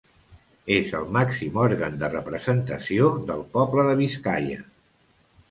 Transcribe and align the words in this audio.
És 0.75 0.87
el 0.99 1.03
màxim 1.17 1.59
òrgan 1.63 1.99
de 2.05 2.09
representació 2.15 3.11
del 3.29 3.45
poble 3.59 3.87
de 3.91 3.95
Biscaia. 4.03 4.61